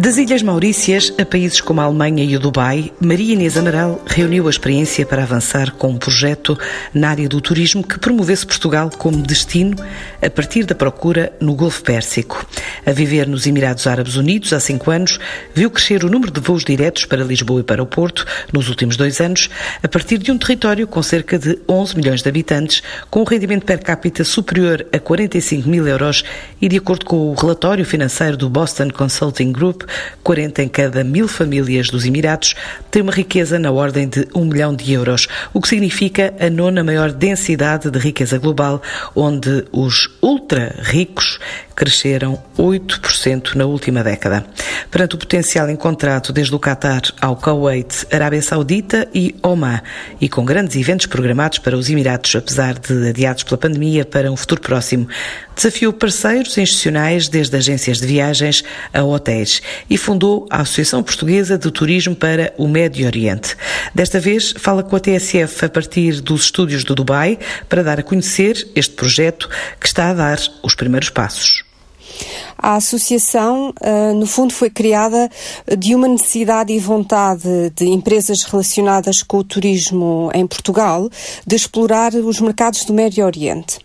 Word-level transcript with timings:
Das 0.00 0.16
Ilhas 0.16 0.42
Maurícias 0.42 1.12
a 1.18 1.26
países 1.26 1.60
como 1.60 1.82
a 1.82 1.84
Alemanha 1.84 2.24
e 2.24 2.34
o 2.34 2.40
Dubai, 2.40 2.90
Maria 2.98 3.34
Inês 3.34 3.58
Amaral 3.58 4.02
reuniu 4.06 4.46
a 4.46 4.50
experiência 4.50 5.04
para 5.04 5.24
avançar 5.24 5.72
com 5.72 5.88
um 5.88 5.98
projeto 5.98 6.58
na 6.94 7.10
área 7.10 7.28
do 7.28 7.38
turismo 7.38 7.86
que 7.86 7.98
promovesse 7.98 8.46
Portugal 8.46 8.88
como 8.96 9.22
destino 9.22 9.76
a 10.22 10.30
partir 10.30 10.64
da 10.64 10.74
procura 10.74 11.30
no 11.38 11.54
Golfo 11.54 11.82
Pérsico. 11.82 12.46
A 12.86 12.92
viver 12.92 13.28
nos 13.28 13.46
Emirados 13.46 13.86
Árabes 13.86 14.16
Unidos 14.16 14.54
há 14.54 14.58
cinco 14.58 14.90
anos, 14.90 15.18
viu 15.54 15.70
crescer 15.70 16.02
o 16.02 16.08
número 16.08 16.32
de 16.32 16.40
voos 16.40 16.64
diretos 16.64 17.04
para 17.04 17.22
Lisboa 17.22 17.60
e 17.60 17.64
para 17.64 17.82
o 17.82 17.86
Porto 17.86 18.24
nos 18.54 18.70
últimos 18.70 18.96
dois 18.96 19.20
anos, 19.20 19.50
a 19.82 19.88
partir 19.88 20.16
de 20.16 20.32
um 20.32 20.38
território 20.38 20.86
com 20.86 21.02
cerca 21.02 21.38
de 21.38 21.58
11 21.68 21.96
milhões 21.96 22.22
de 22.22 22.28
habitantes, 22.30 22.82
com 23.10 23.20
um 23.20 23.24
rendimento 23.24 23.66
per 23.66 23.82
capita 23.82 24.24
superior 24.24 24.86
a 24.94 24.98
45 24.98 25.68
mil 25.68 25.86
euros 25.86 26.24
e, 26.58 26.70
de 26.70 26.78
acordo 26.78 27.04
com 27.04 27.30
o 27.30 27.34
relatório 27.34 27.84
financeiro 27.84 28.38
do 28.38 28.48
Boston 28.48 28.88
Consulting 28.88 29.52
Group, 29.52 29.89
40 30.22 30.62
em 30.62 30.68
cada 30.68 31.04
mil 31.04 31.28
famílias 31.28 31.88
dos 31.88 32.04
Emirados 32.04 32.54
têm 32.90 33.02
uma 33.02 33.12
riqueza 33.12 33.58
na 33.58 33.70
ordem 33.70 34.08
de 34.08 34.26
1 34.34 34.44
milhão 34.44 34.74
de 34.74 34.92
euros, 34.92 35.26
o 35.52 35.60
que 35.60 35.68
significa 35.68 36.34
a 36.38 36.50
nona 36.50 36.84
maior 36.84 37.12
densidade 37.12 37.90
de 37.90 37.98
riqueza 37.98 38.38
global, 38.38 38.82
onde 39.14 39.64
os 39.72 40.08
ultra 40.22 40.74
ricos 40.82 41.38
cresceram 41.80 42.38
8% 42.58 43.54
na 43.54 43.64
última 43.64 44.04
década. 44.04 44.44
Perante 44.90 45.14
o 45.14 45.18
potencial 45.18 45.70
encontrado 45.70 46.30
desde 46.30 46.54
o 46.54 46.58
Qatar 46.58 47.00
ao 47.22 47.36
Kuwait, 47.36 48.06
Arábia 48.12 48.42
Saudita 48.42 49.08
e 49.14 49.34
Oman, 49.42 49.80
e 50.20 50.28
com 50.28 50.44
grandes 50.44 50.76
eventos 50.76 51.06
programados 51.06 51.58
para 51.58 51.78
os 51.78 51.88
Emirados, 51.88 52.36
apesar 52.36 52.78
de 52.78 53.08
adiados 53.08 53.44
pela 53.44 53.56
pandemia 53.56 54.04
para 54.04 54.30
um 54.30 54.36
futuro 54.36 54.60
próximo, 54.60 55.08
desafiou 55.56 55.90
parceiros 55.90 56.58
institucionais 56.58 57.28
desde 57.28 57.56
agências 57.56 57.98
de 57.98 58.06
viagens 58.06 58.62
a 58.92 59.02
hotéis 59.02 59.62
e 59.88 59.96
fundou 59.96 60.46
a 60.50 60.60
Associação 60.60 61.02
Portuguesa 61.02 61.56
de 61.56 61.70
Turismo 61.70 62.14
para 62.14 62.52
o 62.58 62.68
Médio 62.68 63.06
Oriente. 63.06 63.56
Desta 63.94 64.20
vez 64.20 64.52
fala 64.58 64.82
com 64.82 64.96
a 64.96 65.00
TSF 65.00 65.64
a 65.64 65.68
partir 65.70 66.20
dos 66.20 66.44
estúdios 66.44 66.84
do 66.84 66.94
Dubai 66.94 67.38
para 67.70 67.82
dar 67.82 67.98
a 67.98 68.02
conhecer 68.02 68.68
este 68.74 68.94
projeto 68.94 69.48
que 69.80 69.86
está 69.86 70.10
a 70.10 70.14
dar 70.14 70.38
os 70.62 70.74
primeiros 70.74 71.08
passos. 71.08 71.69
A 72.58 72.74
associação, 72.76 73.72
uh, 73.80 74.14
no 74.14 74.26
fundo, 74.26 74.52
foi 74.52 74.70
criada 74.70 75.30
de 75.78 75.94
uma 75.94 76.08
necessidade 76.08 76.72
e 76.72 76.78
vontade 76.78 77.70
de 77.74 77.86
empresas 77.86 78.42
relacionadas 78.42 79.22
com 79.22 79.38
o 79.38 79.44
turismo 79.44 80.30
em 80.34 80.46
Portugal 80.46 81.08
de 81.46 81.56
explorar 81.56 82.14
os 82.14 82.40
mercados 82.40 82.84
do 82.84 82.92
Médio 82.92 83.24
Oriente. 83.24 83.78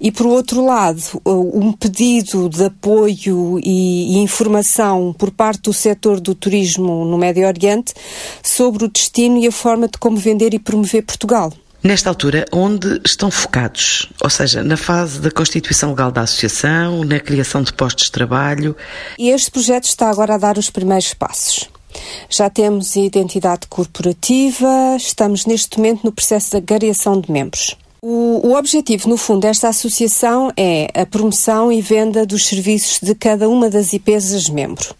E, 0.00 0.10
por 0.10 0.26
outro 0.26 0.64
lado, 0.64 1.00
um 1.24 1.72
pedido 1.72 2.48
de 2.48 2.64
apoio 2.64 3.58
e, 3.62 4.18
informação 4.18 5.14
por 5.16 5.30
parte 5.30 5.62
do 5.62 5.72
setor 5.72 6.20
do 6.20 6.34
turismo 6.34 7.04
no 7.04 7.16
Médio 7.16 7.46
Oriente 7.46 7.94
sobre 8.42 8.84
o 8.84 8.88
destino 8.88 9.38
e 9.38 9.46
a 9.46 9.52
forma 9.52 9.86
de 9.86 9.98
como 9.98 10.16
vender 10.16 10.54
e 10.54 10.58
promover 10.58 11.04
Portugal. 11.04 11.52
Nesta 11.84 12.08
altura, 12.08 12.46
onde 12.52 13.00
estão 13.04 13.28
focados? 13.28 14.08
Ou 14.22 14.30
seja, 14.30 14.62
na 14.62 14.76
fase 14.76 15.20
da 15.20 15.32
constituição 15.32 15.90
legal 15.90 16.12
da 16.12 16.20
associação, 16.20 17.02
na 17.02 17.18
criação 17.18 17.60
de 17.60 17.72
postos 17.72 18.04
de 18.04 18.12
trabalho? 18.12 18.76
E 19.18 19.30
este 19.30 19.50
projeto 19.50 19.86
está 19.86 20.08
agora 20.08 20.34
a 20.34 20.38
dar 20.38 20.58
os 20.58 20.70
primeiros 20.70 21.12
passos. 21.12 21.68
Já 22.30 22.48
temos 22.48 22.94
identidade 22.94 23.66
corporativa, 23.66 24.96
estamos 24.96 25.44
neste 25.44 25.76
momento 25.76 26.04
no 26.04 26.12
processo 26.12 26.52
de 26.52 26.58
agregação 26.58 27.20
de 27.20 27.30
membros. 27.32 27.76
O, 28.04 28.48
o, 28.48 28.56
objetivo, 28.56 29.08
no 29.08 29.16
fundo, 29.16 29.42
desta 29.42 29.68
associação 29.68 30.52
é 30.56 30.88
a 30.92 31.06
promoção 31.06 31.70
e 31.70 31.80
venda 31.80 32.26
dos 32.26 32.46
serviços 32.46 32.98
de 33.00 33.14
cada 33.14 33.48
uma 33.48 33.70
das 33.70 33.92
IPs 33.92 34.48
membro. 34.48 34.92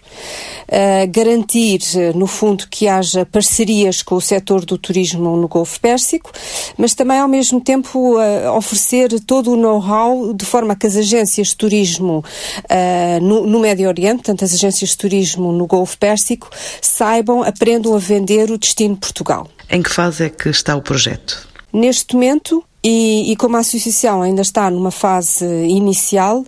Uh, 0.69 1.11
garantir, 1.11 1.81
no 2.15 2.29
fundo, 2.29 2.69
que 2.71 2.87
haja 2.87 3.27
parcerias 3.27 4.03
com 4.03 4.15
o 4.15 4.21
setor 4.21 4.65
do 4.65 4.79
turismo 4.79 5.37
no 5.37 5.49
Golfo 5.49 5.81
Pérsico, 5.81 6.31
mas 6.79 6.95
também, 6.95 7.19
ao 7.19 7.27
mesmo 7.27 7.61
tempo, 7.61 8.21
uh, 8.21 8.57
oferecer 8.57 9.19
todo 9.19 9.51
o 9.51 9.57
know-how 9.57 10.33
de 10.33 10.45
forma 10.45 10.77
que 10.77 10.87
as 10.87 10.95
agências 10.95 11.49
de 11.49 11.57
turismo 11.57 12.25
uh, 12.71 13.21
no, 13.21 13.45
no 13.49 13.59
Médio 13.59 13.89
Oriente, 13.89 14.23
tanto 14.23 14.45
as 14.45 14.55
agências 14.55 14.91
de 14.91 14.99
turismo 14.99 15.51
no 15.51 15.67
Golfo 15.67 15.99
Pérsico, 15.99 16.49
saibam, 16.81 17.43
aprendam 17.43 17.97
a 17.97 17.99
vender 17.99 18.49
o 18.49 18.57
destino 18.57 18.97
Portugal. 18.97 19.51
Em 19.69 19.83
que 19.83 19.91
fase 19.91 20.27
é 20.27 20.29
que 20.29 20.49
está 20.49 20.77
o 20.77 20.81
projeto? 20.81 21.49
Neste 21.73 22.15
momento, 22.15 22.63
e, 22.85 23.31
e, 23.31 23.37
como 23.37 23.57
a 23.57 23.61
associação 23.61 24.23
ainda 24.23 24.43
está 24.43 24.69
numa 24.69 24.91
fase 24.91 25.47
inicial, 25.69 26.45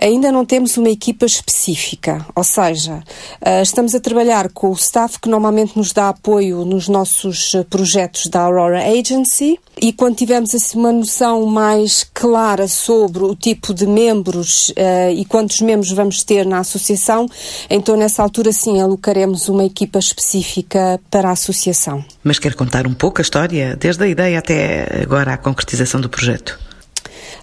ainda 0.00 0.30
não 0.30 0.44
temos 0.44 0.76
uma 0.76 0.88
equipa 0.88 1.26
específica. 1.26 2.24
Ou 2.36 2.44
seja, 2.44 3.02
uh, 3.40 3.62
estamos 3.62 3.92
a 3.92 4.00
trabalhar 4.00 4.48
com 4.50 4.70
o 4.70 4.74
staff 4.74 5.18
que 5.18 5.28
normalmente 5.28 5.76
nos 5.76 5.92
dá 5.92 6.10
apoio 6.10 6.64
nos 6.64 6.88
nossos 6.88 7.56
projetos 7.68 8.28
da 8.28 8.42
Aurora 8.42 8.84
Agency. 8.84 9.58
E 9.80 9.92
quando 9.92 10.16
tivermos 10.16 10.54
assim, 10.54 10.78
uma 10.78 10.92
noção 10.92 11.46
mais 11.46 12.06
clara 12.14 12.68
sobre 12.68 13.24
o 13.24 13.34
tipo 13.34 13.74
de 13.74 13.86
membros 13.86 14.68
uh, 14.68 15.10
e 15.12 15.24
quantos 15.24 15.60
membros 15.60 15.90
vamos 15.90 16.22
ter 16.22 16.46
na 16.46 16.60
associação, 16.60 17.26
então 17.68 17.96
nessa 17.96 18.22
altura 18.22 18.52
sim 18.52 18.80
alocaremos 18.80 19.48
uma 19.48 19.64
equipa 19.64 19.98
específica 19.98 21.00
para 21.10 21.30
a 21.30 21.32
associação. 21.32 22.04
Mas 22.24 22.38
quer 22.38 22.54
contar 22.54 22.86
um 22.86 22.94
pouco 22.94 23.20
a 23.20 23.22
história, 23.22 23.76
desde 23.76 24.04
a 24.04 24.08
ideia 24.08 24.38
até 24.38 25.02
agora 25.02 25.32
concretização? 25.32 25.38
concretização 25.38 26.00
do 26.00 26.08
projeto? 26.08 26.58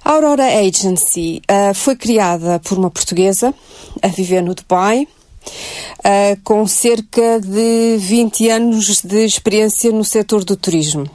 A 0.03 0.11
Aurora 0.11 0.45
Agency 0.45 1.41
uh, 1.49 1.73
foi 1.73 1.95
criada 1.95 2.59
por 2.59 2.77
uma 2.77 2.89
portuguesa 2.89 3.53
a 4.01 4.07
viver 4.07 4.41
no 4.41 4.55
Dubai, 4.55 5.05
uh, 5.05 6.39
com 6.43 6.65
cerca 6.65 7.39
de 7.41 7.97
20 7.97 8.49
anos 8.49 9.01
de 9.01 9.25
experiência 9.25 9.91
no 9.91 10.05
setor 10.05 10.43
do 10.43 10.55
turismo. 10.55 11.09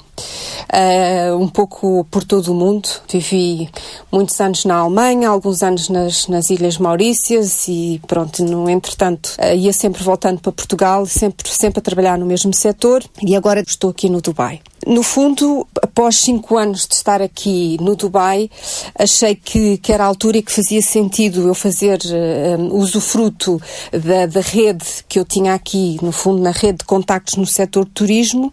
Uh, 0.73 1.37
um 1.37 1.49
pouco 1.49 2.07
por 2.11 2.25
todo 2.25 2.49
o 2.49 2.55
mundo. 2.55 2.89
Vivi 3.09 3.69
muitos 4.11 4.41
anos 4.41 4.65
na 4.65 4.77
Alemanha, 4.77 5.29
alguns 5.29 5.63
anos 5.63 5.89
nas, 5.89 6.27
nas 6.27 6.51
Ilhas 6.51 6.79
Maurícias 6.79 7.69
e 7.69 8.01
pronto, 8.07 8.43
no 8.43 8.69
entretanto 8.69 9.37
uh, 9.39 9.55
ia 9.55 9.73
sempre 9.73 10.03
voltando 10.03 10.41
para 10.41 10.53
Portugal, 10.53 11.07
sempre, 11.07 11.49
sempre 11.49 11.79
a 11.79 11.83
trabalhar 11.83 12.19
no 12.19 12.27
mesmo 12.27 12.53
setor 12.55 13.05
e 13.23 13.37
agora 13.37 13.61
estou 13.61 13.91
aqui 13.91 14.09
no 14.09 14.21
Dubai. 14.21 14.61
No 14.87 15.03
fundo, 15.03 15.67
após 15.81 16.17
cinco 16.17 16.59
anos 16.59 16.87
de 16.87 16.95
estar 16.95 17.23
aqui 17.23 17.79
no 17.81 17.97
Dubai, 17.97 18.51
achei 18.99 19.35
que, 19.35 19.79
que 19.79 19.91
era 19.91 20.05
a 20.05 20.07
altura 20.07 20.37
e 20.37 20.43
que 20.43 20.53
fazia 20.53 20.83
sentido 20.83 21.49
eu 21.49 21.55
fazer 21.55 21.99
uh, 22.05 22.77
usufruto 22.77 23.61
da, 23.91 24.27
da 24.27 24.41
rede 24.41 24.85
que 25.09 25.19
eu 25.19 25.25
tinha 25.25 25.55
aqui, 25.55 25.99
no 26.03 26.13
fundo, 26.13 26.43
na 26.43 26.51
rede 26.51 26.79
de 26.79 26.85
contactos 26.85 27.37
no 27.37 27.47
setor 27.47 27.87
turismo 27.87 28.53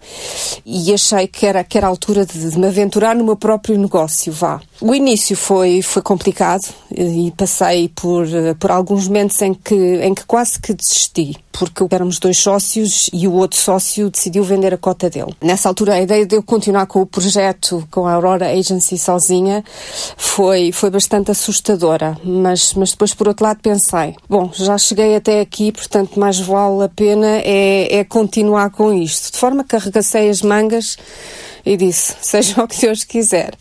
e 0.66 0.94
achei 0.94 1.28
que 1.28 1.46
era, 1.46 1.64
que 1.66 1.78
era 1.78 1.88
a 1.88 1.90
altura 1.90 2.01
de, 2.08 2.50
de 2.50 2.60
me 2.60 2.68
aventurar 2.68 3.16
no 3.16 3.24
meu 3.24 3.36
próprio 3.36 3.78
negócio, 3.78 4.32
vá. 4.34 4.60
O 4.82 4.94
início 4.96 5.36
foi, 5.38 5.82
foi 5.82 6.02
complicado 6.02 6.68
e 6.92 7.32
passei 7.38 7.90
por, 7.90 8.26
por 8.60 8.72
alguns 8.72 9.08
momentos 9.08 9.42
em 9.42 9.54
que, 9.54 9.76
em 9.76 10.14
que 10.14 10.26
quase 10.26 10.60
que 10.60 10.74
desisti, 10.74 11.38
porque 11.52 11.86
éramos 11.92 12.20
dois 12.20 12.38
sócios 12.38 13.10
e 13.14 13.28
o 13.28 13.34
outro 13.34 13.60
sócio 13.60 14.10
decidiu 14.10 14.44
vender 14.44 14.74
a 14.74 14.78
cota 14.78 15.10
dele. 15.10 15.36
Nessa 15.42 15.70
altura, 15.70 15.96
a 15.96 16.02
ideia 16.02 16.26
de 16.26 16.36
eu 16.36 16.44
continuar 16.44 16.86
com 16.86 17.02
o 17.02 17.06
projeto, 17.06 17.88
com 17.92 18.06
a 18.08 18.14
Aurora 18.14 18.52
Agency 18.52 18.98
sozinha, 18.98 19.64
foi, 20.18 20.72
foi 20.72 20.90
bastante 20.90 21.32
assustadora, 21.32 22.18
mas, 22.24 22.74
mas 22.74 22.92
depois, 22.92 23.14
por 23.14 23.28
outro 23.28 23.46
lado, 23.46 23.60
pensei: 23.62 24.16
bom, 24.30 24.50
já 24.54 24.78
cheguei 24.78 25.16
até 25.16 25.42
aqui, 25.42 25.72
portanto, 25.72 26.20
mais 26.20 26.40
vale 26.40 26.84
a 26.84 26.90
pena 26.90 27.28
é, 27.44 28.00
é 28.00 28.04
continuar 28.04 28.70
com 28.72 28.94
isto. 28.94 29.32
De 29.32 29.38
forma 29.38 29.64
que 29.64 29.76
arregacei 29.76 30.30
as 30.30 30.42
mangas 30.42 30.98
e 31.66 31.78
disse: 31.78 32.16
seja 32.22 32.64
o 32.64 32.68
que 32.68 32.80
Deus 32.80 33.04
quiser. 33.04 33.54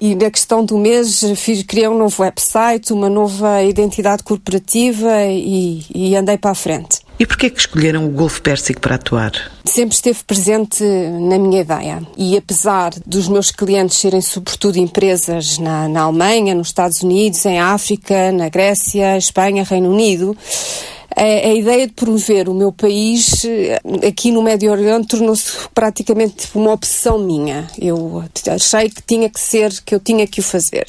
E 0.00 0.14
na 0.14 0.30
questão 0.30 0.64
do 0.64 0.78
mês, 0.78 1.22
fiz, 1.36 1.62
criei 1.62 1.88
um 1.88 1.98
novo 1.98 2.22
website, 2.22 2.92
uma 2.92 3.08
nova 3.08 3.62
identidade 3.62 4.22
corporativa 4.22 5.24
e, 5.26 5.84
e 5.94 6.16
andei 6.16 6.38
para 6.38 6.52
a 6.52 6.54
frente. 6.54 7.03
E 7.18 7.24
porquê 7.24 7.48
que 7.48 7.60
escolheram 7.60 8.06
o 8.06 8.10
Golfo 8.10 8.42
Pérsico 8.42 8.80
para 8.80 8.96
atuar? 8.96 9.32
Sempre 9.64 9.94
esteve 9.94 10.24
presente 10.24 10.82
na 10.82 11.38
minha 11.38 11.60
ideia. 11.60 12.02
E 12.16 12.36
apesar 12.36 12.92
dos 13.06 13.28
meus 13.28 13.52
clientes 13.52 13.98
serem 13.98 14.20
sobretudo 14.20 14.78
empresas 14.78 15.58
na, 15.58 15.88
na 15.88 16.02
Alemanha, 16.02 16.54
nos 16.54 16.68
Estados 16.68 17.02
Unidos, 17.02 17.46
em 17.46 17.60
África, 17.60 18.32
na 18.32 18.48
Grécia, 18.48 19.16
Espanha, 19.16 19.62
Reino 19.62 19.92
Unido, 19.92 20.36
a, 21.16 21.54
ideia 21.54 21.86
de 21.86 21.92
promover 21.92 22.48
o 22.48 22.54
meu 22.54 22.72
país 22.72 23.44
eh, 23.44 23.78
aqui 24.08 24.32
no 24.32 24.42
Médio 24.42 24.72
Oriente 24.72 25.08
tornou-se 25.08 25.68
praticamente 25.72 26.48
uma 26.54 26.72
obsessão 26.72 27.18
minha. 27.18 27.70
Eu 27.78 28.24
achei 28.52 28.90
que 28.90 29.00
tinha 29.02 29.30
que 29.30 29.38
ser, 29.38 29.72
que 29.84 29.94
eu 29.94 30.00
tinha 30.00 30.26
que 30.26 30.40
o 30.40 30.42
fazer. 30.42 30.86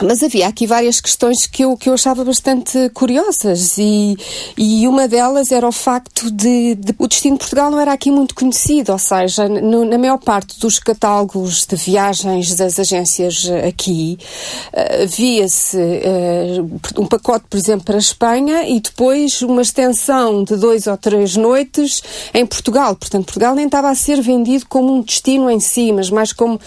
Mas 0.00 0.22
havia 0.22 0.48
aqui 0.48 0.66
várias 0.66 1.00
questões 1.00 1.46
que 1.46 1.62
eu, 1.62 1.76
que 1.76 1.88
eu 1.88 1.94
achava 1.94 2.24
bastante 2.24 2.90
curiosas 2.90 3.76
e, 3.78 4.16
e 4.56 4.88
uma 4.88 5.06
delas 5.06 5.52
era 5.52 5.68
o 5.68 5.72
facto 5.72 6.30
de, 6.30 6.74
de 6.74 6.94
o 6.98 7.06
destino 7.06 7.36
de 7.36 7.40
Portugal 7.40 7.70
não 7.70 7.78
era 7.78 7.92
aqui 7.92 8.10
muito 8.10 8.34
conhecido, 8.34 8.92
ou 8.92 8.98
seja, 8.98 9.48
no, 9.48 9.84
na 9.84 9.98
maior 9.98 10.18
parte 10.18 10.58
dos 10.58 10.78
catálogos 10.78 11.66
de 11.66 11.76
viagens 11.76 12.54
das 12.54 12.78
agências 12.78 13.48
aqui 13.66 14.18
uh, 14.72 15.06
via-se 15.06 15.76
uh, 15.76 17.00
um 17.00 17.06
pacote, 17.06 17.44
por 17.48 17.56
exemplo, 17.56 17.84
para 17.84 17.96
a 17.96 17.98
Espanha 17.98 18.68
e 18.68 18.80
depois 18.80 19.42
uma 19.42 19.62
extensão 19.62 20.42
de 20.42 20.56
dois 20.56 20.86
ou 20.86 20.96
três 20.96 21.36
noites 21.36 22.02
em 22.34 22.44
Portugal. 22.46 22.96
Portanto, 22.96 23.26
Portugal 23.26 23.54
nem 23.54 23.66
estava 23.66 23.90
a 23.90 23.94
ser 23.94 24.20
vendido 24.20 24.66
como 24.68 24.94
um 24.94 25.00
destino 25.02 25.50
em 25.50 25.60
si, 25.60 25.92
mas 25.92 26.10
mais 26.10 26.32
como 26.32 26.60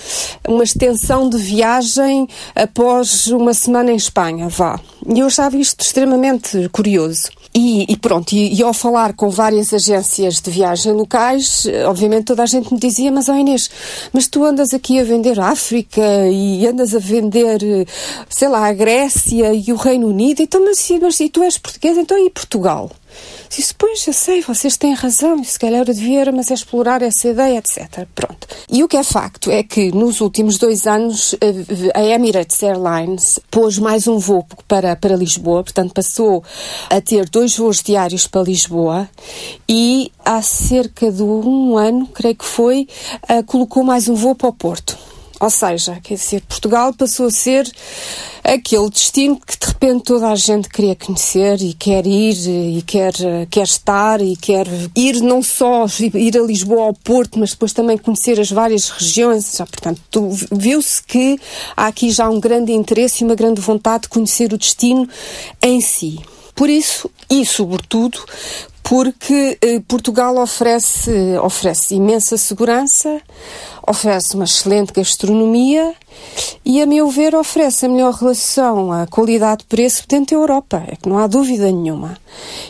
uma 0.47 0.63
extensão 0.63 1.29
de 1.29 1.37
viagem 1.37 2.27
após 2.55 3.14
uma 3.27 3.53
semana 3.53 3.91
em 3.91 3.95
Espanha, 3.95 4.47
vá. 4.47 4.79
E 5.07 5.19
eu 5.19 5.27
achava 5.27 5.57
isto 5.57 5.81
extremamente 5.81 6.69
curioso. 6.69 7.29
E, 7.57 7.85
e 7.89 7.95
pronto, 7.95 8.33
e, 8.33 8.53
e, 8.53 8.61
ao 8.61 8.73
falar 8.73 9.13
com 9.13 9.29
várias 9.29 9.73
agências 9.73 10.41
de 10.41 10.51
viagem 10.51 10.91
locais, 10.91 11.65
obviamente 11.87 12.25
toda 12.25 12.43
a 12.43 12.45
gente 12.45 12.73
me 12.73 12.77
dizia, 12.77 13.09
mas 13.09 13.29
oh 13.29 13.33
Inês, 13.33 13.69
mas 14.11 14.27
tu 14.27 14.43
andas 14.43 14.73
aqui 14.73 14.99
a 14.99 15.05
vender 15.05 15.39
África 15.39 16.01
e 16.29 16.67
andas 16.67 16.93
a 16.93 16.99
vender, 16.99 17.87
sei 18.29 18.49
lá, 18.49 18.67
a 18.67 18.73
Grécia 18.73 19.53
e 19.53 19.71
o 19.71 19.77
Reino 19.77 20.07
Unido, 20.07 20.41
então 20.41 20.65
mas, 20.65 20.85
mas 21.01 21.19
e 21.21 21.29
tu 21.29 21.41
és 21.43 21.57
português, 21.57 21.97
então 21.97 22.17
e 22.17 22.29
Portugal? 22.29 22.91
Disse, 23.49 23.73
pois, 23.73 24.05
eu 24.05 24.13
sei, 24.13 24.41
vocês 24.41 24.75
têm 24.75 24.93
razão, 24.93 25.43
se 25.43 25.57
calhar 25.57 25.81
eu 25.87 25.93
devia, 25.93 26.31
mas 26.31 26.51
é 26.51 26.53
explorar 26.53 27.01
essa 27.01 27.29
ideia, 27.29 27.57
etc. 27.57 28.05
Pronto. 28.13 28.47
E 28.69 28.83
o 28.83 28.87
que 28.87 28.97
é 28.97 29.03
facto 29.03 29.51
é 29.51 29.63
que 29.63 29.91
nos 29.91 30.21
últimos 30.21 30.57
dois 30.57 30.87
anos 30.87 31.35
a 31.93 32.03
Emirates 32.03 32.61
Airlines 32.61 33.39
pôs 33.49 33.77
mais 33.77 34.07
um 34.07 34.17
voo 34.17 34.45
para, 34.67 34.95
para 34.95 35.15
Lisboa, 35.15 35.63
portanto 35.63 35.93
passou 35.93 36.43
a 36.89 36.99
ter 36.99 37.29
dois 37.29 37.55
voos 37.55 37.81
diários 37.81 38.27
para 38.27 38.41
Lisboa 38.41 39.09
e 39.69 40.11
há 40.23 40.41
cerca 40.41 41.11
de 41.11 41.23
um 41.23 41.77
ano, 41.77 42.07
creio 42.07 42.35
que 42.35 42.45
foi, 42.45 42.87
colocou 43.45 43.83
mais 43.83 44.09
um 44.09 44.15
voo 44.15 44.35
para 44.35 44.49
o 44.49 44.53
Porto. 44.53 45.14
Ou 45.39 45.49
seja, 45.49 45.99
quer 46.01 46.15
dizer, 46.15 46.41
Portugal 46.41 46.93
passou 46.93 47.27
a 47.27 47.31
ser 47.31 47.69
aquele 48.43 48.89
destino 48.89 49.37
que 49.39 49.57
de 49.57 49.67
repente 49.67 50.03
toda 50.03 50.29
a 50.29 50.35
gente 50.35 50.69
queria 50.69 50.95
conhecer 50.95 51.61
e 51.61 51.73
quer 51.73 52.05
ir 52.05 52.77
e 52.77 52.81
quer, 52.83 53.13
quer 53.49 53.63
estar 53.63 54.21
e 54.21 54.35
quer 54.37 54.65
ir 54.95 55.21
não 55.21 55.43
só 55.43 55.85
ir 56.13 56.37
a 56.37 56.41
Lisboa 56.41 56.83
ao 56.83 56.93
Porto, 56.93 57.37
mas 57.37 57.51
depois 57.51 57.73
também 57.73 57.97
conhecer 57.97 58.39
as 58.39 58.49
várias 58.49 58.89
regiões. 58.89 59.55
Já, 59.57 59.65
portanto, 59.65 60.29
viu-se 60.51 61.03
que 61.03 61.39
há 61.75 61.87
aqui 61.87 62.11
já 62.11 62.29
um 62.29 62.39
grande 62.39 62.71
interesse 62.71 63.23
e 63.23 63.25
uma 63.25 63.35
grande 63.35 63.59
vontade 63.59 64.03
de 64.03 64.09
conhecer 64.09 64.53
o 64.53 64.57
destino 64.57 65.07
em 65.61 65.81
si. 65.81 66.19
Por 66.55 66.69
isso, 66.69 67.11
e 67.29 67.45
sobretudo, 67.45 68.19
porque 68.81 69.57
eh, 69.61 69.81
Portugal 69.87 70.37
oferece, 70.37 71.11
oferece 71.41 71.95
imensa 71.95 72.37
segurança, 72.37 73.19
oferece 73.87 74.35
uma 74.35 74.45
excelente 74.45 74.93
gastronomia 74.93 75.93
e, 76.63 76.81
a 76.81 76.85
meu 76.85 77.09
ver, 77.09 77.35
oferece 77.35 77.85
a 77.85 77.89
melhor 77.89 78.13
relação 78.13 78.91
a 78.91 79.07
qualidade-preço 79.07 80.05
dentro 80.07 80.35
da 80.35 80.41
Europa, 80.41 80.83
é 80.87 80.95
que 80.95 81.07
não 81.07 81.17
há 81.17 81.27
dúvida 81.27 81.71
nenhuma. 81.71 82.17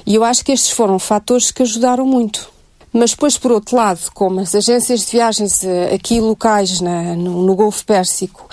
E 0.05 0.15
eu 0.15 0.23
acho 0.23 0.43
que 0.43 0.51
estes 0.51 0.71
foram 0.71 0.99
fatores 0.99 1.51
que 1.51 1.63
ajudaram 1.63 2.05
muito. 2.05 2.54
Mas 2.97 3.11
depois, 3.11 3.37
por 3.37 3.51
outro 3.51 3.75
lado, 3.75 3.99
como 4.13 4.39
as 4.39 4.55
agências 4.55 5.01
de 5.01 5.11
viagens 5.11 5.65
eh, 5.65 5.93
aqui 5.93 6.21
locais 6.21 6.79
na, 6.79 7.13
no, 7.13 7.41
no, 7.41 7.53
Golfo 7.53 7.85
Pérsico 7.85 8.47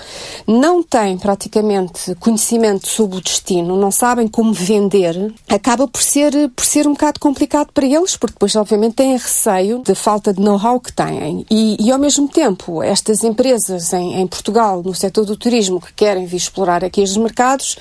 não 0.45 0.83
têm 0.83 1.17
praticamente 1.17 2.13
conhecimento 2.15 2.89
sobre 2.89 3.19
o 3.19 3.21
destino, 3.21 3.77
não 3.77 3.89
sabem 3.89 4.27
como 4.27 4.51
vender, 4.51 5.33
acaba 5.47 5.87
por 5.87 6.01
ser, 6.01 6.33
por 6.49 6.65
ser 6.65 6.85
um 6.85 6.91
bocado 6.91 7.21
complicado 7.21 7.69
para 7.73 7.85
eles, 7.85 8.17
porque 8.17 8.33
depois, 8.33 8.53
obviamente, 8.57 8.95
têm 8.95 9.13
receio 9.13 9.79
da 9.79 9.95
falta 9.95 10.33
de 10.33 10.41
know-how 10.41 10.77
que 10.77 10.91
têm. 10.91 11.45
E, 11.49 11.77
e, 11.79 11.89
ao 11.89 11.97
mesmo 11.97 12.27
tempo, 12.27 12.83
estas 12.83 13.23
empresas 13.23 13.93
em, 13.93 14.19
em 14.19 14.27
Portugal, 14.27 14.83
no 14.83 14.93
setor 14.93 15.23
do 15.23 15.37
turismo, 15.37 15.79
que 15.79 15.93
querem 15.93 16.25
vir 16.25 16.35
explorar 16.35 16.83
aqui 16.83 17.01
os 17.01 17.15
mercados, 17.15 17.77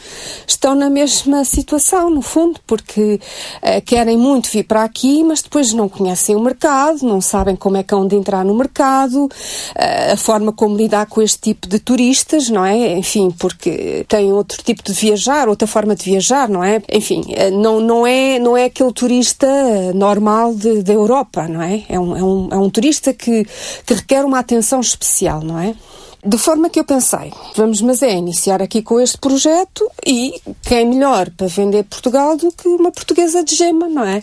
estão 0.46 0.76
na 0.76 0.88
mesma 0.88 1.44
situação, 1.44 2.08
no 2.08 2.22
fundo, 2.22 2.60
porque 2.68 3.18
uh, 3.56 3.82
querem 3.84 4.16
muito 4.16 4.48
vir 4.48 4.62
para 4.62 4.84
aqui, 4.84 5.24
mas 5.24 5.42
depois 5.42 5.72
não 5.72 5.88
conhecem 5.88 6.36
o 6.36 6.38
mercado 6.38 6.51
mercado, 6.52 7.02
não 7.02 7.20
sabem 7.20 7.56
como 7.56 7.76
é 7.76 7.82
que 7.82 7.94
hão 7.94 8.06
de 8.06 8.14
entrar 8.14 8.44
no 8.44 8.54
mercado, 8.54 9.28
eh, 9.74 10.12
a 10.12 10.16
forma 10.16 10.52
como 10.52 10.76
lidar 10.76 11.06
com 11.06 11.22
este 11.22 11.40
tipo 11.40 11.66
de 11.66 11.78
turistas, 11.78 12.48
não 12.48 12.64
é? 12.64 12.92
Enfim, 12.98 13.30
porque 13.30 14.04
têm 14.08 14.32
outro 14.32 14.62
tipo 14.62 14.82
de 14.82 14.92
viajar, 14.92 15.48
outra 15.48 15.66
forma 15.66 15.94
de 15.96 16.04
viajar, 16.04 16.48
não 16.48 16.62
é? 16.62 16.82
Enfim, 16.92 17.24
eh, 17.30 17.50
não, 17.50 17.80
não, 17.80 18.06
é, 18.06 18.38
não 18.38 18.56
é 18.56 18.66
aquele 18.66 18.92
turista 18.92 19.46
normal 19.94 20.54
da 20.54 20.92
Europa, 20.92 21.48
não 21.48 21.62
é? 21.62 21.84
É 21.88 21.98
um, 21.98 22.16
é 22.16 22.22
um, 22.22 22.48
é 22.52 22.56
um 22.56 22.70
turista 22.70 23.12
que, 23.12 23.46
que 23.86 23.94
requer 23.94 24.24
uma 24.24 24.38
atenção 24.38 24.80
especial, 24.80 25.40
não 25.42 25.58
é? 25.58 25.74
De 26.24 26.38
forma 26.38 26.70
que 26.70 26.78
eu 26.78 26.84
pensei, 26.84 27.32
vamos 27.56 27.80
mas 27.80 28.00
é 28.00 28.12
iniciar 28.14 28.62
aqui 28.62 28.80
com 28.80 29.00
este 29.00 29.18
projeto 29.18 29.90
e 30.06 30.40
quem 30.62 30.88
melhor 30.88 31.28
para 31.30 31.48
vender 31.48 31.82
Portugal 31.82 32.36
do 32.36 32.52
que 32.52 32.68
uma 32.68 32.92
portuguesa 32.92 33.42
de 33.42 33.56
gema, 33.56 33.88
não 33.88 34.04
é? 34.04 34.22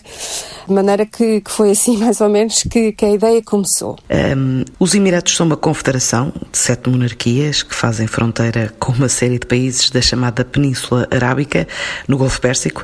De 0.66 0.72
maneira 0.72 1.04
que, 1.04 1.42
que 1.42 1.50
foi 1.50 1.72
assim 1.72 1.96
mais 2.00 2.22
ou 2.22 2.30
menos 2.30 2.62
que, 2.62 2.92
que 2.92 3.04
a 3.04 3.10
ideia 3.10 3.42
começou. 3.42 3.98
Um, 4.10 4.64
os 4.78 4.94
Emirados 4.94 5.36
são 5.36 5.44
uma 5.44 5.58
confederação 5.58 6.32
de 6.50 6.56
sete 6.56 6.88
monarquias 6.88 7.62
que 7.62 7.74
fazem 7.74 8.06
fronteira 8.06 8.72
com 8.80 8.92
uma 8.92 9.08
série 9.08 9.38
de 9.38 9.46
países 9.46 9.90
da 9.90 10.00
chamada 10.00 10.42
Península 10.42 11.06
Arábica, 11.10 11.68
no 12.08 12.16
Golfo 12.16 12.40
Pérsico. 12.40 12.82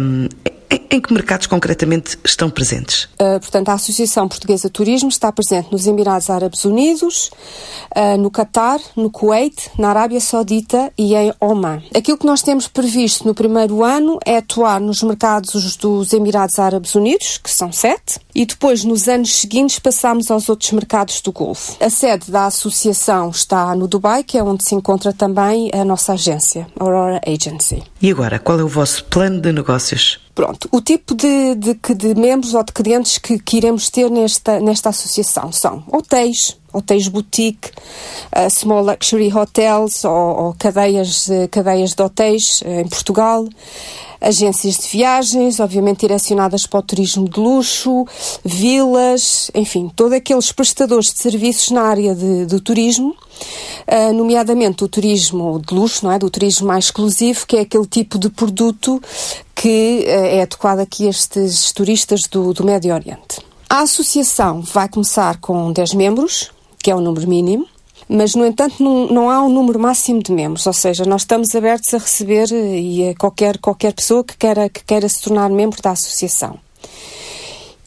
Um, 0.00 0.28
em 0.90 1.00
que 1.00 1.12
mercados 1.12 1.46
concretamente 1.46 2.18
estão 2.24 2.48
presentes? 2.48 3.04
Uh, 3.14 3.40
portanto, 3.40 3.68
a 3.70 3.74
Associação 3.74 4.28
Portuguesa 4.28 4.68
de 4.68 4.72
Turismo 4.72 5.08
está 5.08 5.30
presente 5.32 5.70
nos 5.72 5.86
Emirados 5.86 6.30
Árabes 6.30 6.64
Unidos, 6.64 7.30
uh, 7.96 8.16
no 8.18 8.30
Catar, 8.30 8.80
no 8.96 9.10
Kuwait, 9.10 9.70
na 9.78 9.90
Arábia 9.90 10.20
Saudita 10.20 10.92
e 10.96 11.14
em 11.14 11.32
Oman. 11.40 11.82
Aquilo 11.94 12.18
que 12.18 12.26
nós 12.26 12.42
temos 12.42 12.68
previsto 12.68 13.26
no 13.26 13.34
primeiro 13.34 13.84
ano 13.84 14.18
é 14.24 14.36
atuar 14.36 14.80
nos 14.80 15.02
mercados 15.02 15.76
dos 15.76 16.12
Emirados 16.12 16.58
Árabes 16.58 16.94
Unidos, 16.94 17.38
que 17.38 17.50
são 17.50 17.72
sete, 17.72 18.20
e 18.34 18.46
depois, 18.46 18.84
nos 18.84 19.08
anos 19.08 19.34
seguintes, 19.36 19.78
passamos 19.78 20.30
aos 20.30 20.48
outros 20.48 20.70
mercados 20.72 21.20
do 21.20 21.32
Golfo. 21.32 21.76
A 21.80 21.90
sede 21.90 22.30
da 22.30 22.46
associação 22.46 23.30
está 23.30 23.74
no 23.74 23.88
Dubai, 23.88 24.22
que 24.22 24.38
é 24.38 24.42
onde 24.42 24.64
se 24.64 24.74
encontra 24.74 25.12
também 25.12 25.70
a 25.72 25.84
nossa 25.84 26.12
agência, 26.12 26.66
Aurora 26.78 27.20
Agency. 27.26 27.82
E 28.02 28.10
agora, 28.10 28.38
qual 28.38 28.58
é 28.58 28.64
o 28.64 28.68
vosso 28.68 29.04
plano 29.04 29.42
de 29.42 29.52
negócios? 29.52 30.18
Pronto, 30.34 30.68
o 30.72 30.80
tipo 30.80 31.14
de, 31.14 31.54
de, 31.54 31.74
de 31.94 32.14
membros 32.14 32.54
ou 32.54 32.64
de 32.64 32.72
clientes 32.72 33.18
que, 33.18 33.38
que 33.38 33.58
iremos 33.58 33.90
ter 33.90 34.10
nesta, 34.10 34.58
nesta 34.58 34.88
associação 34.88 35.52
são 35.52 35.84
hotéis, 35.86 36.56
hotéis 36.72 37.08
boutique, 37.08 37.70
uh, 38.34 38.48
small 38.48 38.82
luxury 38.82 39.30
hotels 39.30 40.02
ou, 40.04 40.12
ou 40.12 40.56
cadeias, 40.58 41.28
uh, 41.28 41.46
cadeias 41.50 41.94
de 41.94 42.02
hotéis 42.02 42.62
uh, 42.62 42.80
em 42.80 42.88
Portugal, 42.88 43.46
agências 44.20 44.78
de 44.78 44.88
viagens, 44.88 45.60
obviamente 45.60 46.00
direcionadas 46.00 46.66
para 46.66 46.80
o 46.80 46.82
turismo 46.82 47.28
de 47.28 47.40
luxo, 47.40 48.04
vilas, 48.44 49.50
enfim, 49.54 49.90
todos 49.94 50.12
aqueles 50.12 50.52
prestadores 50.52 51.12
de 51.12 51.18
serviços 51.18 51.70
na 51.70 51.82
área 51.82 52.14
de, 52.14 52.46
do 52.46 52.60
turismo, 52.60 53.16
uh, 53.88 54.12
nomeadamente 54.12 54.84
o 54.84 54.88
turismo 54.88 55.60
de 55.66 55.74
luxo, 55.74 56.04
não 56.04 56.12
é? 56.12 56.18
do 56.18 56.28
turismo 56.28 56.66
mais 56.66 56.86
exclusivo, 56.86 57.46
que 57.46 57.56
é 57.56 57.60
aquele 57.60 57.86
tipo 57.86 58.18
de 58.18 58.28
produto 58.28 59.00
que 59.54 60.04
uh, 60.06 60.10
é 60.10 60.42
adequado 60.42 60.80
aqui 60.80 61.06
a 61.06 61.10
estes 61.10 61.72
turistas 61.72 62.26
do, 62.26 62.52
do 62.52 62.64
Médio 62.64 62.92
Oriente. 62.94 63.40
A 63.68 63.82
associação 63.82 64.60
vai 64.60 64.88
começar 64.88 65.38
com 65.38 65.72
10 65.72 65.94
membros, 65.94 66.50
que 66.82 66.90
é 66.90 66.94
o 66.94 67.00
número 67.00 67.28
mínimo, 67.28 67.66
mas, 68.12 68.34
no 68.34 68.44
entanto, 68.44 68.82
não, 68.82 69.06
não, 69.06 69.30
há 69.30 69.40
um 69.40 69.48
número 69.48 69.78
máximo 69.78 70.20
de 70.20 70.32
membros, 70.32 70.66
ou 70.66 70.72
seja, 70.72 71.04
nós 71.04 71.22
estamos 71.22 71.54
abertos 71.54 71.94
a 71.94 71.98
receber 71.98 72.52
eh, 72.52 72.80
e 72.80 73.08
a 73.10 73.14
qualquer, 73.14 73.56
qualquer 73.58 73.92
pessoa 73.92 74.24
que 74.24 74.36
queira, 74.36 74.68
que 74.68 74.82
queira 74.84 75.08
se 75.08 75.22
tornar 75.22 75.48
membro 75.48 75.80
da 75.80 75.92
associação. 75.92 76.58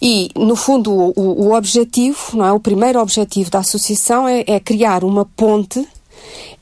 E, 0.02 0.30
no 0.34 0.56
fundo, 0.56 0.94
o, 0.94 1.48
o 1.48 1.54
objetivo, 1.54 2.18
não 2.36 2.46
é? 2.46 2.54
o 2.54 2.60
primeiro 2.60 3.02
objetivo 3.02 3.52
da 3.52 3.60
associação 3.60 4.26
é, 4.26 4.46
é 4.48 4.60
criar 4.62 5.04
uma 5.04 5.26
ponte 5.26 5.86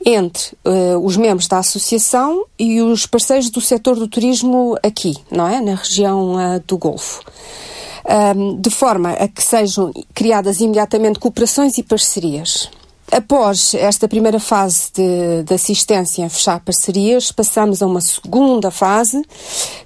entre 0.04 0.56
uh, 0.64 0.98
os 0.98 1.16
membros 1.16 1.46
da 1.46 1.58
associação 1.58 2.44
e 2.58 2.82
os 2.82 3.06
parceiros 3.06 3.48
do 3.48 3.60
setor 3.60 3.94
do 3.94 4.08
turismo 4.08 4.76
aqui, 4.82 5.14
não 5.30 5.46
é? 5.46 5.60
Na 5.60 5.76
região 5.76 6.34
uh, 6.34 6.60
do 6.66 6.76
Golfo. 6.76 7.22
Um, 8.36 8.60
de 8.60 8.70
forma 8.70 9.10
a 9.12 9.28
que 9.28 9.40
sejam 9.40 9.92
criadas 10.12 10.60
imediatamente 10.60 11.20
cooperações 11.20 11.78
e 11.78 11.84
parcerias. 11.84 12.68
Após 13.12 13.74
esta 13.74 14.08
primeira 14.08 14.40
fase 14.40 14.90
de, 14.94 15.42
de, 15.42 15.52
assistência 15.52 16.22
em 16.22 16.28
fechar 16.30 16.60
parcerias, 16.60 17.30
passamos 17.30 17.82
a 17.82 17.86
uma 17.86 18.00
segunda 18.00 18.70
fase 18.70 19.22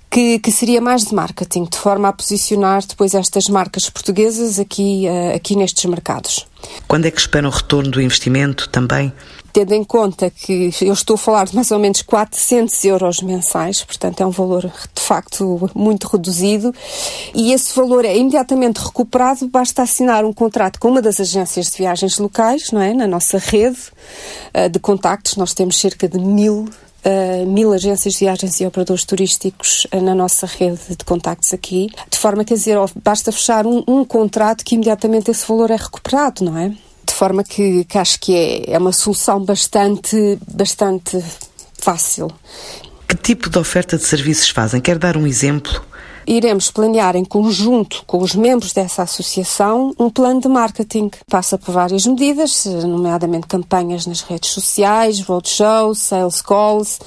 que, 0.09 0.38
que 0.38 0.52
seria 0.52 0.80
mais 0.80 1.04
de 1.04 1.12
marketing, 1.12 1.64
de 1.64 1.76
forma 1.76 2.09
a 2.09 2.12
posicionar 2.12 2.87
depois 2.87 3.14
estas 3.14 3.49
marcas 3.49 3.90
portuguesas 3.90 4.61
aqui, 4.61 5.09
aqui 5.35 5.56
nestes 5.56 5.85
mercados. 5.87 6.47
Quando 6.87 7.06
é 7.06 7.11
que 7.11 7.18
esperam 7.18 7.50
o 7.50 7.52
retorno 7.52 7.90
do 7.90 8.00
investimento 8.00 8.68
também? 8.68 9.12
Tendo 9.56 9.72
em 9.72 9.82
conta 9.82 10.28
que 10.28 10.70
eu 10.82 10.92
estou 10.92 11.14
a 11.14 11.18
falar 11.18 11.46
de 11.46 11.54
mais 11.54 11.70
ou 11.70 11.78
menos 11.78 12.02
400 12.02 12.84
euros 12.84 13.22
mensais, 13.22 13.82
portanto 13.82 14.20
é 14.20 14.26
um 14.26 14.30
valor 14.30 14.70
de 14.94 15.00
facto 15.00 15.70
muito 15.75 16.06
reduzido, 16.08 16.75
e 17.34 17.54
esse 17.54 17.75
valor 17.75 18.04
é 18.04 18.14
imediatamente 18.14 18.76
recuperado, 18.76 19.48
basta 19.48 19.82
assinar 19.82 20.26
um 20.26 20.32
contrato 20.32 20.78
com 20.78 20.88
uma 20.88 21.00
das 21.00 21.18
agências 21.20 21.70
de 21.70 21.78
viagens 21.78 22.18
locais, 22.18 22.70
não 22.70 22.82
é? 22.82 22.92
Na 22.92 23.06
nossa 23.06 23.38
rede 23.38 23.78
uh, 24.54 24.68
de 24.68 24.78
contactos, 24.78 25.36
nós 25.36 25.54
temos 25.54 25.80
cerca 25.80 26.06
de 26.06 26.18
mil 26.18 26.68
Uh, 27.06 27.46
mil 27.46 27.72
agências 27.72 28.14
de 28.14 28.18
viagens 28.18 28.60
e 28.60 28.66
operadores 28.66 29.04
turísticos 29.04 29.86
uh, 29.94 30.00
na 30.00 30.12
nossa 30.12 30.44
rede 30.44 30.80
de 30.88 31.04
contactos 31.04 31.54
aqui, 31.54 31.88
de 32.10 32.18
forma 32.18 32.44
quer 32.44 32.54
dizer, 32.54 32.76
basta 33.00 33.30
fechar 33.30 33.64
um, 33.64 33.84
um, 33.86 34.04
contrato 34.04 34.64
que 34.64 34.75
imediatamente 34.75 35.30
esse 35.30 35.46
valor 35.46 35.70
é 35.70 35.76
recuperado, 35.76 36.44
não 36.44 36.58
é? 36.58 36.72
De 37.06 37.14
forma 37.14 37.44
que, 37.44 37.84
que 37.84 37.98
acho 37.98 38.18
que 38.20 38.34
é, 38.34 38.75
é 38.75 38.78
uma 38.78 38.92
solução 38.92 39.42
bastante, 39.44 40.38
bastante 40.52 41.22
fácil. 41.78 42.30
Que 43.08 43.16
tipo 43.16 43.48
de 43.48 43.58
oferta 43.58 43.96
de 43.96 44.04
serviços 44.04 44.50
fazem? 44.50 44.80
Quer 44.80 44.98
dar 44.98 45.16
um 45.16 45.26
exemplo? 45.26 45.82
Iremos 46.26 46.71
planear 46.71 47.14
em 47.14 47.25
conjunto 47.25 48.02
com 48.06 48.18
os 48.18 48.35
membros 48.35 48.73
dessa 48.73 49.02
associação 49.02 49.95
um 49.99 50.11
plano 50.11 50.40
de 50.40 50.49
marketing. 50.49 51.11
Passa 51.30 51.56
por 51.56 51.73
várias 51.73 52.06
medidas, 52.06 52.64
nomeadamente 52.64 53.47
campanhas 53.47 54.06
nas 54.06 54.23
redes 54.23 54.50
sociais, 54.50 55.21
roadshows, 55.21 55.99
sales 55.99 56.42
calls, 56.42 56.99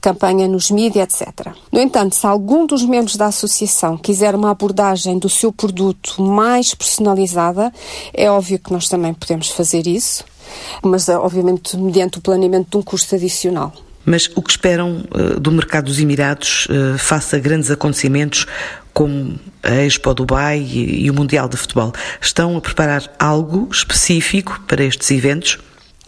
campanha 0.00 0.46
nos 0.46 0.70
mídias, 0.70 1.20
etc. 1.20 1.52
No 1.72 1.80
entanto, 1.80 2.14
se 2.14 2.26
algum 2.26 2.66
dos 2.66 2.84
membros 2.84 3.16
da 3.16 3.26
associação 3.26 3.96
quiser 3.96 4.34
uma 4.34 4.50
abordagem 4.50 5.18
do 5.18 5.28
seu 5.28 5.52
produto 5.52 6.22
mais 6.22 6.74
personalizada, 6.74 7.72
é 8.14 8.30
óbvio 8.30 8.58
que 8.58 8.72
nós 8.72 8.88
também 8.88 9.12
podemos 9.12 9.48
fazer 9.48 9.86
isso, 9.86 10.24
mas 10.82 11.08
obviamente 11.08 11.76
mediante 11.76 12.18
o 12.18 12.20
planeamento 12.20 12.70
de 12.70 12.76
um 12.76 12.82
custo 12.82 13.14
adicional. 13.14 13.72
Mas 14.04 14.30
o 14.34 14.42
que 14.42 14.50
esperam 14.50 15.04
uh, 15.10 15.38
do 15.38 15.52
mercado 15.52 15.86
dos 15.86 15.98
Emirados 15.98 16.66
uh, 16.66 16.98
face 16.98 17.36
a 17.36 17.38
grandes 17.38 17.70
acontecimentos 17.70 18.46
como 18.92 19.38
a 19.62 19.74
Expo 19.84 20.14
Dubai 20.14 20.58
e, 20.58 21.04
e 21.04 21.10
o 21.10 21.14
Mundial 21.14 21.48
de 21.48 21.56
Futebol? 21.56 21.92
Estão 22.20 22.56
a 22.56 22.60
preparar 22.60 23.10
algo 23.18 23.68
específico 23.70 24.60
para 24.66 24.82
estes 24.82 25.10
eventos? 25.10 25.58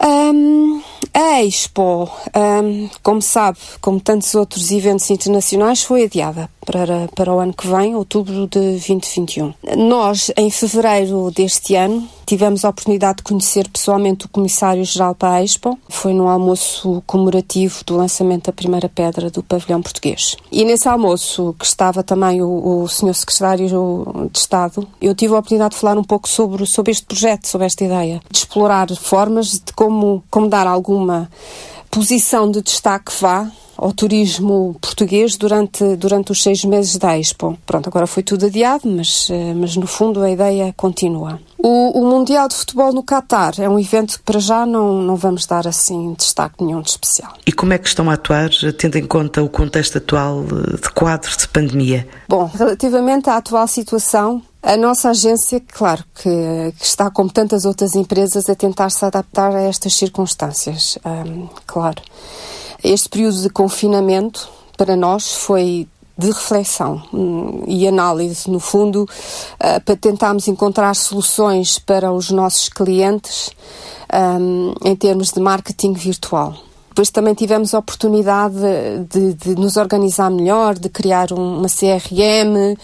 Um, 0.01 0.81
a 1.13 1.43
Expo, 1.43 2.11
um, 2.35 2.89
como 3.01 3.21
sabe, 3.21 3.57
como 3.79 4.01
tantos 4.01 4.33
outros 4.35 4.71
eventos 4.71 5.09
internacionais, 5.09 5.83
foi 5.83 6.03
adiada 6.03 6.49
para, 6.65 7.07
para 7.15 7.33
o 7.33 7.39
ano 7.39 7.53
que 7.53 7.67
vem, 7.67 7.95
outubro 7.95 8.47
de 8.47 8.59
2021. 8.59 9.53
Nós, 9.77 10.31
em 10.35 10.49
fevereiro 10.49 11.31
deste 11.31 11.75
ano, 11.75 12.07
tivemos 12.25 12.63
a 12.65 12.69
oportunidade 12.69 13.17
de 13.17 13.23
conhecer 13.23 13.67
pessoalmente 13.69 14.25
o 14.25 14.29
Comissário-Geral 14.29 15.15
para 15.15 15.35
a 15.35 15.43
Expo. 15.43 15.77
Foi 15.89 16.13
no 16.13 16.27
almoço 16.27 17.03
comemorativo 17.05 17.83
do 17.85 17.97
lançamento 17.97 18.45
da 18.45 18.53
primeira 18.53 18.89
pedra 18.89 19.29
do 19.29 19.43
pavilhão 19.43 19.81
português. 19.81 20.35
E 20.51 20.63
nesse 20.65 20.87
almoço, 20.87 21.55
que 21.57 21.65
estava 21.65 22.03
também 22.03 22.41
o, 22.41 22.83
o 22.83 22.87
Sr. 22.87 23.13
Secretário 23.13 24.29
de 24.31 24.39
Estado, 24.39 24.87
eu 25.01 25.13
tive 25.15 25.33
a 25.33 25.39
oportunidade 25.39 25.75
de 25.75 25.81
falar 25.81 25.97
um 25.97 26.03
pouco 26.03 26.27
sobre, 26.27 26.65
sobre 26.65 26.91
este 26.91 27.05
projeto, 27.05 27.47
sobre 27.47 27.67
esta 27.67 27.83
ideia, 27.83 28.21
de 28.29 28.37
explorar 28.37 28.87
formas 28.95 29.53
de 29.53 29.73
como, 29.73 30.23
como 30.29 30.49
dar 30.49 30.67
alguma 30.67 31.29
posição 31.93 32.49
de 32.49 32.59
destaque 32.61 33.11
vá 33.21 33.47
ao 33.77 33.91
turismo 33.91 34.75
português 34.81 35.35
durante, 35.35 35.95
durante 35.95 36.31
os 36.31 36.41
seis 36.41 36.63
meses 36.63 36.97
da 36.97 37.17
Expo. 37.17 37.57
Pronto, 37.65 37.87
agora 37.87 38.07
foi 38.07 38.23
tudo 38.23 38.47
adiado, 38.47 38.89
mas, 38.89 39.27
eh, 39.29 39.53
mas 39.53 39.75
no 39.75 39.85
fundo 39.85 40.21
a 40.21 40.29
ideia 40.29 40.73
continua. 40.75 41.39
O, 41.57 41.99
o 41.99 42.05
Mundial 42.09 42.47
de 42.47 42.55
Futebol 42.55 42.91
no 42.93 43.03
Qatar 43.03 43.53
é 43.59 43.69
um 43.69 43.79
evento 43.79 44.17
que 44.17 44.23
para 44.23 44.39
já 44.39 44.65
não, 44.65 45.01
não 45.01 45.15
vamos 45.15 45.45
dar 45.45 45.67
assim 45.67 46.13
destaque 46.13 46.63
nenhum 46.63 46.81
de 46.81 46.89
especial. 46.89 47.33
E 47.45 47.51
como 47.51 47.73
é 47.73 47.77
que 47.77 47.87
estão 47.87 48.09
a 48.09 48.13
atuar, 48.13 48.49
tendo 48.77 48.97
em 48.97 49.05
conta 49.05 49.43
o 49.43 49.49
contexto 49.49 49.97
atual 49.97 50.43
eh, 50.43 50.77
de 50.81 50.89
quadro 50.89 51.31
de 51.37 51.47
pandemia? 51.47 52.07
Bom, 52.27 52.49
relativamente 52.53 53.29
à 53.29 53.37
atual 53.37 53.67
situação, 53.67 54.41
a 54.63 54.77
nossa 54.77 55.09
agência, 55.09 55.59
claro, 55.59 56.05
que, 56.15 56.73
que, 56.79 56.85
está, 56.85 57.11
como 57.11 57.29
tantas 57.29 57.65
outras 57.65 57.95
empresas, 57.95 58.47
a 58.47 58.55
tentar 58.55 58.89
se 58.89 59.03
adaptar 59.03 59.53
a 59.53 59.61
estas 59.61 59.93
circunstâncias. 59.93 60.97
Um, 61.05 61.49
claro. 61.67 62.01
Este 62.81 63.09
período 63.09 63.41
de 63.41 63.49
confinamento, 63.49 64.49
para 64.77 64.95
nós, 64.95 65.33
foi 65.33 65.85
de 66.17 66.27
reflexão 66.27 67.03
hum, 67.13 67.63
e 67.67 67.85
análise, 67.85 68.49
no 68.49 68.59
fundo, 68.59 69.03
uh, 69.03 69.81
para 69.83 69.97
tentarmos 69.97 70.47
encontrar 70.47 70.95
soluções 70.95 71.77
para 71.77 72.13
os 72.13 72.31
nossos 72.31 72.69
clientes 72.69 73.49
um, 74.13 74.73
em 74.85 74.95
termos 74.95 75.31
de 75.31 75.41
marketing 75.41 75.91
virtual. 75.91 76.55
Depois 76.93 77.09
também 77.09 77.33
tivemos 77.33 77.73
a 77.73 77.79
oportunidade 77.79 78.55
de, 79.09 79.33
de 79.33 79.55
nos 79.55 79.77
organizar 79.77 80.29
melhor, 80.29 80.75
de 80.75 80.89
criar 80.89 81.31
uma 81.31 81.67
CRM, 81.67 82.77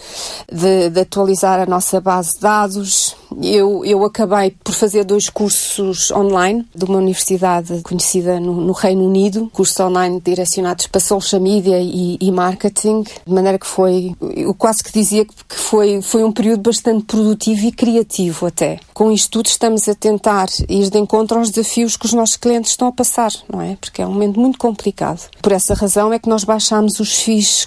de, 0.52 0.90
de, 0.90 1.00
atualizar 1.00 1.60
a 1.60 1.66
nossa 1.66 2.00
base 2.00 2.34
de 2.34 2.40
dados. 2.40 3.19
Eu, 3.42 3.84
eu 3.84 4.04
acabei 4.04 4.56
por 4.62 4.74
fazer 4.74 5.04
dois 5.04 5.28
cursos 5.28 6.10
online 6.10 6.66
de 6.74 6.84
uma 6.84 6.98
universidade 6.98 7.80
conhecida 7.82 8.40
no, 8.40 8.54
no 8.60 8.72
Reino 8.72 9.04
Unido, 9.04 9.50
cursos 9.52 9.78
online 9.80 10.20
direcionados 10.20 10.86
para 10.86 11.00
social 11.00 11.40
media 11.40 11.80
e, 11.80 12.18
e, 12.20 12.32
marketing, 12.32 13.02
de 13.02 13.32
maneira 13.32 13.58
que 13.58 13.66
foi, 13.66 14.14
eu 14.36 14.54
quase 14.54 14.82
que 14.82 14.92
dizia 14.92 15.24
que 15.24 15.34
foi, 15.48 16.02
foi 16.02 16.24
um 16.24 16.32
período 16.32 16.62
bastante 16.62 17.04
produtivo 17.04 17.66
e 17.66 17.72
criativo 17.72 18.46
até. 18.46 18.78
Com 18.92 19.12
isto 19.12 19.30
tudo 19.30 19.46
estamos 19.46 19.88
a 19.88 19.94
tentar 19.94 20.48
ir 20.68 20.90
de 20.90 20.98
encontro 20.98 21.38
aos 21.38 21.50
desafios 21.50 21.96
que 21.96 22.06
os 22.06 22.12
nossos 22.12 22.36
clientes 22.36 22.72
estão 22.72 22.88
a 22.88 22.92
passar, 22.92 23.32
não 23.50 23.60
é? 23.60 23.76
Porque 23.80 24.02
é 24.02 24.06
um 24.06 24.12
momento 24.12 24.38
muito 24.40 24.58
complicado. 24.58 25.28
Por 25.40 25.52
essa 25.52 25.74
razão 25.74 26.12
é 26.12 26.18
que 26.18 26.28
nós 26.28 26.44
baixámos 26.44 27.00
os 27.00 27.14
FIIs 27.14 27.66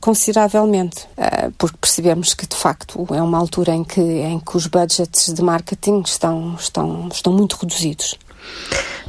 consideravelmente, 0.00 1.06
eh, 1.16 1.50
porque 1.58 1.76
percebemos 1.80 2.34
que 2.34 2.46
de 2.46 2.56
facto 2.56 3.06
é 3.10 3.22
uma 3.22 3.38
altura 3.38 3.74
em 3.74 3.84
que, 3.84 4.00
em 4.00 4.38
que 4.38 4.56
os 4.60 4.66
budgets 4.66 5.32
de 5.32 5.42
marketing 5.42 6.02
estão, 6.04 6.54
estão, 6.58 7.08
estão 7.10 7.32
muito 7.32 7.54
reduzidos. 7.54 8.18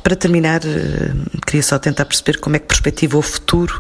Para 0.01 0.15
terminar, 0.15 0.62
eh, 0.65 1.12
queria 1.46 1.62
só 1.62 1.77
tentar 1.77 2.05
perceber 2.05 2.39
como 2.39 2.55
é 2.55 2.60
que 2.60 2.67
perspectiva 2.67 3.17
o 3.17 3.22
futuro, 3.22 3.79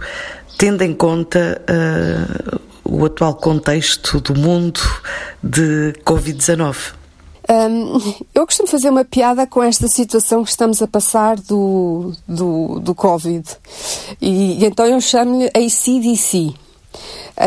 tendo 0.57 0.83
em 0.83 0.93
conta 0.93 1.61
uh, 1.65 2.59
o 2.83 3.05
atual 3.05 3.33
contexto 3.35 4.19
do 4.19 4.35
mundo 4.35 4.79
de 5.41 5.93
Covid-19. 6.05 6.75
Um, 7.49 8.13
eu 8.35 8.45
costumo 8.45 8.67
fazer 8.67 8.89
uma 8.89 9.03
piada 9.03 9.47
com 9.47 9.63
esta 9.63 9.87
situação 9.87 10.43
que 10.43 10.49
estamos 10.51 10.81
a 10.81 10.87
passar 10.87 11.37
do, 11.37 12.13
do, 12.27 12.79
do 12.79 12.93
Covid. 12.93 13.43
E, 14.21 14.61
e 14.61 14.65
então 14.65 14.85
eu 14.85 15.01
chamo-lhe 15.01 15.47
ACDC, 15.47 16.53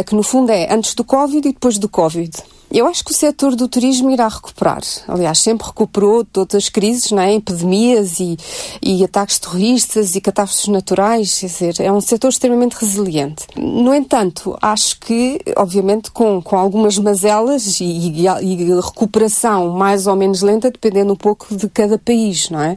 que 0.05 0.15
no 0.15 0.23
fundo 0.23 0.51
é 0.51 0.73
antes 0.75 0.95
do 0.95 1.05
Covid 1.05 1.47
e 1.47 1.53
depois 1.53 1.79
do 1.79 1.89
Covid. 1.89 2.33
Eu 2.75 2.89
acho 2.89 3.05
que 3.05 3.13
o 3.13 3.15
setor 3.15 3.55
do 3.55 3.69
turismo 3.69 4.11
irá 4.11 4.27
recuperar. 4.27 4.81
Aliás, 5.07 5.39
sempre 5.39 5.65
recuperou 5.65 6.25
de 6.25 6.31
todas 6.31 6.57
as 6.57 6.69
crises, 6.69 7.13
não 7.13 7.23
é? 7.23 7.33
epidemias 7.33 8.19
e, 8.19 8.37
e 8.83 9.05
ataques 9.05 9.39
terroristas 9.39 10.17
e 10.17 10.21
catástrofes 10.21 10.67
naturais. 10.67 11.39
Quer 11.39 11.47
dizer, 11.47 11.75
é 11.79 11.93
um 11.93 12.01
setor 12.01 12.31
extremamente 12.31 12.73
resiliente. 12.73 13.47
No 13.57 13.95
entanto, 13.95 14.59
acho 14.61 14.99
que, 14.99 15.39
obviamente, 15.57 16.11
com, 16.11 16.43
com 16.43 16.57
algumas 16.57 16.99
mazelas 16.99 17.79
e, 17.79 17.85
e, 17.85 18.27
e 18.27 18.81
recuperação 18.81 19.69
mais 19.69 20.09
ou 20.09 20.17
menos 20.17 20.43
lenta, 20.43 20.69
dependendo 20.69 21.13
um 21.13 21.17
pouco 21.17 21.55
de 21.55 21.69
cada 21.69 21.97
país, 21.97 22.51
não 22.51 22.61
é? 22.61 22.77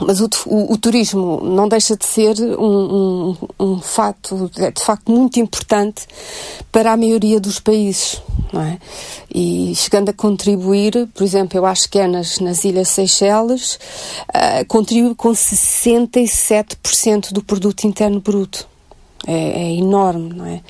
Mas 0.00 0.20
o, 0.20 0.28
o, 0.46 0.72
o, 0.74 0.78
turismo 0.78 1.40
não 1.42 1.68
deixa 1.68 1.96
de 1.96 2.06
ser 2.06 2.40
um, 2.56 3.34
um, 3.34 3.36
um 3.58 3.80
fato, 3.80 4.48
é 4.56 4.70
de 4.70 4.82
facto 4.82 5.10
muito 5.10 5.40
importante 5.40 6.06
para 6.70 6.92
a 6.92 6.96
maioria 6.96 7.40
dos 7.40 7.58
países, 7.58 8.22
não 8.52 8.62
é? 8.62 8.78
E 9.32 9.72
chegando 9.74 10.10
a 10.10 10.12
contribuir, 10.12 11.08
por 11.14 11.22
exemplo, 11.22 11.56
eu 11.58 11.64
acho 11.66 11.88
que 11.88 11.98
é 11.98 12.06
nas, 12.06 12.38
nas 12.40 12.64
Ilhas 12.64 12.88
Seychelles, 12.88 13.78
uh, 14.28 14.64
contribui 14.66 15.14
com 15.14 15.30
67% 15.30 17.32
do 17.32 17.42
produto 17.42 17.86
interno 17.86 18.20
bruto. 18.20 18.68
É, 19.26 19.34
é, 19.34 19.72
enorme, 19.72 20.32
não 20.32 20.46
é? 20.46 20.62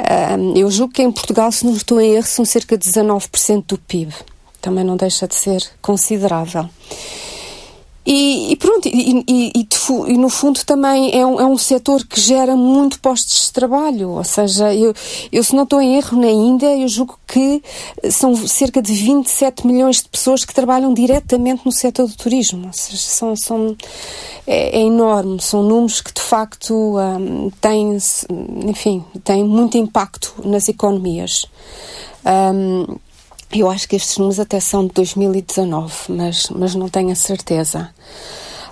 Uh, 0.00 0.56
eu 0.56 0.70
julgo 0.70 0.94
que 0.94 1.02
em 1.02 1.12
Portugal, 1.12 1.52
se 1.52 1.66
não 1.66 1.74
estou 1.74 2.00
em 2.00 2.14
erro, 2.14 2.26
são 2.26 2.42
cerca 2.42 2.78
de 2.78 2.90
19% 2.90 3.66
do 3.66 3.76
PIB. 3.76 4.14
Também 4.62 4.82
não 4.82 4.96
deixa 4.96 5.28
de 5.28 5.34
ser 5.34 5.62
considerável. 5.82 6.70
E, 8.04 8.52
e, 8.52 8.56
pronto, 8.56 8.88
e, 8.88 9.24
e, 9.28 9.52
e, 9.54 10.18
no 10.18 10.28
fundo 10.28 10.64
também 10.64 11.16
é 11.16 11.24
um, 11.24 11.40
é 11.40 11.46
um 11.46 11.56
setor 11.56 12.04
que 12.04 12.20
gera 12.20 12.56
muito 12.56 12.98
postos 12.98 13.46
de 13.46 13.52
trabalho, 13.52 14.10
ou 14.10 14.24
seja, 14.24 14.74
eu, 14.74 14.92
eu 15.30 15.44
se 15.44 15.54
não 15.54 15.62
estou 15.62 15.80
em 15.80 15.96
erro 15.96 16.20
na 16.20 16.28
Índia, 16.28 16.76
eu 16.76 16.88
julgo 16.88 17.16
que 17.28 17.62
são 18.10 18.34
cerca 18.34 18.82
de 18.82 18.92
27 18.92 19.64
milhões 19.64 20.02
de 20.02 20.08
pessoas 20.08 20.44
que 20.44 20.52
trabalham 20.52 20.92
diretamente 20.92 21.64
no 21.64 21.70
setor 21.70 22.08
do 22.08 22.16
turismo, 22.16 22.66
ou 22.66 22.72
seja, 22.72 22.98
são, 22.98 23.36
são, 23.36 23.76
é, 24.48 24.80
é 24.80 24.82
enorme, 24.82 25.40
são 25.40 25.62
números 25.62 26.00
que 26.00 26.12
de 26.12 26.22
facto 26.22 26.98
um, 26.98 27.50
têm, 27.60 27.96
enfim, 28.66 29.04
têm 29.22 29.44
muito 29.44 29.78
impacto 29.78 30.34
nas 30.44 30.68
economias. 30.68 31.46
Um, 32.24 32.96
eu 33.60 33.70
acho 33.70 33.88
que 33.88 33.96
estes 33.96 34.18
números 34.18 34.40
até 34.40 34.60
são 34.60 34.86
de 34.86 34.92
2019, 34.94 35.92
mas, 36.08 36.48
mas 36.50 36.74
não 36.74 36.88
tenho 36.88 37.10
a 37.10 37.14
certeza. 37.14 37.90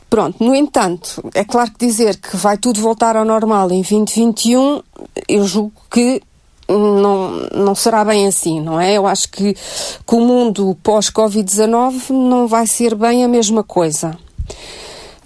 Pronto, 0.09 0.43
no 0.43 0.55
entanto, 0.55 1.23
é 1.35 1.45
claro 1.45 1.71
que 1.71 1.87
dizer 1.87 2.17
que 2.17 2.37
vai 2.37 2.59
tudo 2.59 2.81
voltar 2.81 3.17
ao 3.17 3.25
normal 3.25 3.71
em 3.71 3.81
2021, 3.83 4.83
eu 5.29 5.47
julgo 5.47 5.73
que 5.91 6.21
não, 6.69 7.31
não 7.55 7.75
será 7.75 8.05
bem 8.05 8.27
assim, 8.27 8.61
não 8.61 8.81
é? 8.81 8.95
Eu 8.97 9.07
acho 9.07 9.29
que, 9.31 9.55
que 9.55 10.15
o 10.15 10.21
mundo 10.21 10.77
pós-Covid-19 10.83 12.11
não 12.11 12.47
vai 12.47 12.67
ser 12.67 12.95
bem 12.95 13.25
a 13.25 13.29
mesma 13.29 13.63
coisa. 13.63 14.17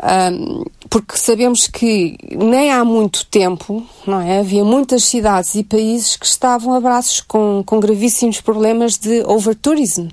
Um, 0.02 0.64
porque 0.90 1.16
sabemos 1.16 1.66
que 1.66 2.16
nem 2.30 2.70
há 2.70 2.84
muito 2.84 3.26
tempo, 3.26 3.86
não 4.06 4.20
é? 4.20 4.40
Havia 4.40 4.64
muitas 4.64 5.04
cidades 5.04 5.54
e 5.54 5.62
países 5.62 6.16
que 6.16 6.26
estavam 6.26 6.74
a 6.74 6.80
braços 6.80 7.20
com, 7.20 7.62
com 7.64 7.80
gravíssimos 7.80 8.40
problemas 8.40 8.98
de 8.98 9.22
overtourism, 9.24 10.08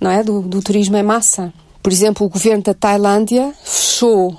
não 0.00 0.10
é? 0.10 0.22
Do, 0.22 0.40
do 0.42 0.62
turismo 0.62 0.96
em 0.96 1.02
massa. 1.02 1.52
Por 1.82 1.92
exemplo, 1.92 2.26
o 2.26 2.30
governo 2.30 2.62
da 2.62 2.74
Tailândia 2.74 3.52
fechou, 3.64 4.36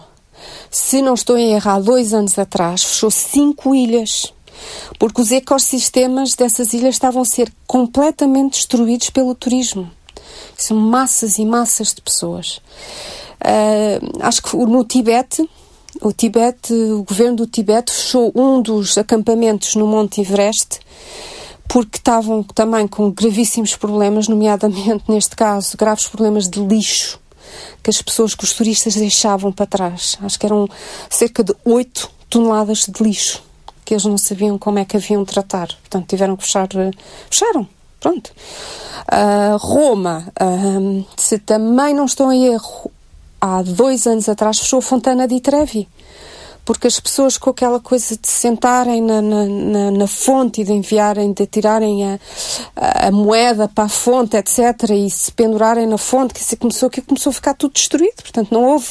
se 0.72 1.02
não 1.02 1.14
estou 1.14 1.38
em 1.38 1.54
erro, 1.54 1.70
há 1.70 1.80
dois 1.80 2.14
anos 2.14 2.40
atrás, 2.40 2.84
fechou 2.84 3.12
cinco 3.12 3.76
ilhas 3.76 4.34
porque 5.00 5.22
os 5.22 5.32
ecossistemas 5.32 6.36
dessas 6.36 6.74
ilhas 6.74 6.96
estavam 6.96 7.22
a 7.22 7.26
ser 7.26 7.52
completamente 7.68 8.54
destruídos 8.54 9.10
pelo 9.10 9.36
turismo. 9.36 9.90
São 10.58 10.78
massas 10.78 11.38
e 11.38 11.46
massas 11.46 11.94
de 11.94 12.02
pessoas. 12.02 12.62
Uh, 13.44 14.20
acho 14.22 14.42
que 14.42 14.56
no 14.56 14.84
Tibete, 14.86 15.48
o 16.02 16.14
Tibete, 16.14 16.74
o 16.74 17.04
governo 17.04 17.38
do 17.38 17.48
Tibete 17.48 17.92
fechou 17.92 18.32
um 18.34 18.62
dos 18.62 18.98
acampamentos 18.98 19.76
no 19.76 19.86
Monte 19.86 20.22
Everest 20.22 20.80
porque 21.68 21.98
estavam 21.98 22.44
também 22.44 22.88
com 22.88 23.10
gravíssimos 23.10 23.76
problemas, 23.76 24.28
nomeadamente 24.28 25.04
neste 25.08 25.36
caso, 25.36 25.76
graves 25.78 26.08
problemas 26.08 26.48
de 26.48 26.60
lixo 26.60 27.20
que 27.82 27.90
as 27.90 28.02
pessoas, 28.02 28.36
que 28.36 28.44
os 28.44 28.54
turistas 28.54 28.96
deixavam 28.96 29.52
para 29.52 29.66
trás. 29.66 30.18
Acho 30.22 30.40
que 30.40 30.46
eram 30.46 30.68
cerca 31.10 31.44
de 31.44 31.54
8 31.66 32.10
toneladas 32.30 32.86
de 32.88 33.04
lixo 33.04 33.44
que 33.86 33.94
eles 33.94 34.06
não 34.06 34.18
sabiam 34.18 34.58
como 34.58 34.80
é 34.80 34.86
que 34.86 34.98
haviam 34.98 35.24
de 35.24 35.34
tratar. 35.34 35.68
Portanto, 35.68 36.08
tiveram 36.08 36.38
que 36.38 36.44
fechar. 36.44 36.68
Eh, 36.76 36.92
fecharam. 37.30 37.68
Pronto. 38.00 38.32
Uh, 39.12 39.58
Roma, 39.58 40.28
uh, 40.42 41.06
se 41.18 41.40
também 41.40 41.94
não 41.94 42.06
estou 42.06 42.32
em 42.32 42.48
erro, 42.48 42.92
há 43.44 43.62
dois 43.62 44.08
anos 44.08 44.30
atrás 44.30 44.58
fechou 44.58 44.80
a 44.80 44.82
Fontana 44.82 45.28
di 45.28 45.42
Trevi. 45.42 45.90
Porque 46.64 46.88
as 46.88 46.98
pessoas 46.98 47.38
com 47.38 47.50
aquela 47.50 47.78
coisa 47.78 48.16
de 48.16 48.26
sentarem 48.26 49.02
na, 49.02 49.22
na, 49.22 49.46
na, 49.46 49.92
na 49.92 50.08
fonte 50.08 50.62
e 50.62 50.64
de 50.64 50.72
enviarem, 50.72 51.34
de 51.34 51.46
tirarem 51.46 52.06
a, 52.06 52.20
a, 52.74 53.08
a, 53.08 53.12
moeda 53.12 53.68
para 53.68 53.84
a 53.84 53.90
fonte, 53.90 54.38
etc., 54.38 54.92
e 54.92 55.10
se 55.10 55.30
pendurarem 55.34 55.86
na 55.86 55.98
fonte, 55.98 56.34
que 56.34 56.40
isso 56.40 56.56
começou, 56.56 56.90
que 56.90 57.02
começou 57.02 57.32
a 57.32 57.34
ficar 57.34 57.54
tudo 57.54 57.74
destruído. 57.74 58.16
Portanto, 58.22 58.54
não 58.54 58.64
houve 58.64 58.88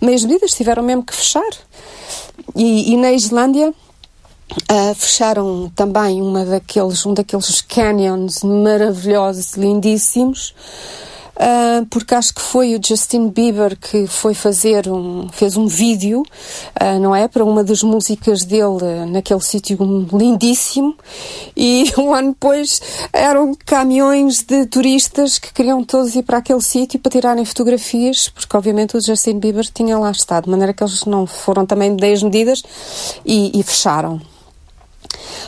meias 0.00 0.22
medidas, 0.22 0.52
tiveram 0.52 0.84
mesmo 0.84 1.02
que 1.02 1.12
fechar. 1.12 1.50
E, 2.54 2.92
e 2.92 2.96
na 2.96 3.12
Islândia, 3.12 3.74
Uh, 4.72 4.94
fecharam 4.94 5.70
também 5.76 6.22
uma 6.22 6.42
daqueles, 6.42 7.04
um 7.04 7.12
daqueles 7.12 7.60
canyons 7.60 8.42
maravilhosos, 8.42 9.52
lindíssimos, 9.52 10.54
uh, 11.38 11.86
porque 11.86 12.14
acho 12.14 12.34
que 12.34 12.40
foi 12.40 12.74
o 12.74 12.80
Justin 12.84 13.28
Bieber 13.28 13.78
que 13.78 14.06
foi 14.06 14.34
fazer 14.34 14.88
um, 14.88 15.28
fez 15.30 15.56
um 15.56 15.66
vídeo, 15.66 16.22
uh, 16.80 16.98
não 17.00 17.14
é? 17.14 17.28
Para 17.28 17.44
uma 17.44 17.62
das 17.62 17.82
músicas 17.82 18.44
dele 18.44 19.06
naquele 19.06 19.40
sítio 19.40 19.78
lindíssimo 20.12 20.96
e 21.56 21.84
um 21.96 22.12
ano 22.12 22.30
depois 22.30 22.80
eram 23.12 23.54
caminhões 23.64 24.42
de 24.42 24.66
turistas 24.66 25.38
que 25.38 25.52
queriam 25.52 25.84
todos 25.84 26.14
ir 26.14 26.22
para 26.22 26.38
aquele 26.38 26.60
sítio 26.60 26.98
para 26.98 27.12
tirarem 27.12 27.44
fotografias, 27.44 28.28
porque 28.28 28.56
obviamente 28.56 28.96
o 28.96 29.00
Justin 29.00 29.38
Bieber 29.38 29.66
tinha 29.72 29.98
lá 29.98 30.10
estado, 30.10 30.44
de 30.44 30.50
maneira 30.50 30.72
que 30.72 30.82
eles 30.82 31.04
não 31.04 31.26
foram 31.26 31.64
também 31.64 31.94
10 31.94 32.24
medidas 32.24 32.62
e, 33.24 33.58
e 33.58 33.62
fecharam. 33.62 34.20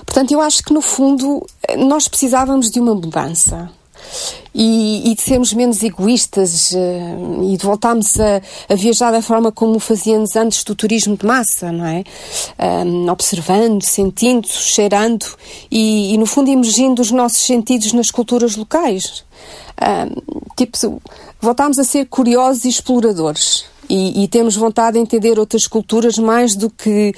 Portanto, 0.05 0.33
eu 0.33 0.41
acho 0.41 0.63
que 0.63 0.73
no 0.73 0.81
fundo 0.81 1.47
nós 1.77 2.09
precisávamos 2.09 2.71
de 2.71 2.81
uma 2.81 2.95
mudança. 2.95 3.71
E, 4.52 5.12
e, 5.12 5.14
de 5.14 5.23
sermos 5.23 5.52
menos 5.52 5.80
egoístas 5.80 6.73
uh, 6.73 7.52
e 7.52 7.57
de 7.57 7.64
voltarmos 7.64 8.19
a, 8.19 8.42
a, 8.69 8.75
viajar 8.75 9.12
da 9.12 9.23
forma 9.23 9.52
como 9.52 9.78
fazíamos 9.78 10.35
antes 10.35 10.64
do 10.64 10.75
turismo 10.75 11.16
de 11.16 11.25
massa, 11.25 11.71
não 11.71 11.87
é? 11.87 12.02
Um, 12.85 13.09
observando, 13.09 13.85
sentindo, 13.85 14.49
cheirando 14.49 15.25
e, 15.71 16.13
e, 16.13 16.19
no 16.19 16.26
fundo, 16.26 16.50
imergindo 16.50 17.00
os 17.00 17.13
nossos 17.13 17.39
sentidos 17.47 17.93
nas 17.93 18.10
culturas 18.10 18.56
locais. 18.56 19.25
Um, 19.80 20.50
tipo, 20.56 21.00
voltámos 21.41 21.78
a 21.78 21.84
ser 21.84 22.06
curiosos 22.06 22.65
e 22.65 22.69
exploradores 22.69 23.65
e, 23.91 24.23
e, 24.23 24.28
temos 24.28 24.54
vontade 24.54 24.95
de 24.95 25.00
entender 25.00 25.36
outras 25.36 25.67
culturas 25.67 26.17
mais 26.17 26.54
do 26.54 26.71
que 26.71 27.13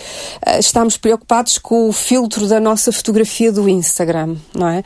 uh, 0.47 0.59
estamos 0.59 0.97
preocupados 0.97 1.59
com 1.59 1.87
o 1.87 1.93
filtro 1.93 2.49
da 2.49 2.59
nossa 2.59 2.91
fotografia 2.91 3.53
do 3.53 3.69
Instagram, 3.69 4.37
não 4.55 4.69
é? 4.69 4.83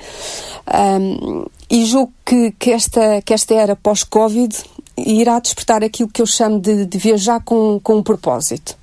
Um, 1.01 1.47
e 1.71 1.85
julgo 1.85 2.13
que, 2.25 2.53
que, 2.53 2.71
esta, 2.71 3.21
que 3.23 3.35
esta 3.35 3.55
era 3.55 3.77
pós-Covid 3.77 4.57
irá 4.97 5.39
despertar 5.39 5.85
aquilo 5.85 6.09
que 6.09 6.23
eu 6.23 6.27
chamo 6.27 6.61
de, 6.61 6.87
de 6.87 6.99
viajar 6.99 7.41
com, 7.45 7.81
com 7.83 7.97
um 7.97 8.03
propósito 8.03 8.77